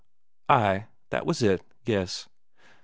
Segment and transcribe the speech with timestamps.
[0.49, 2.27] "Ay, that was it yes."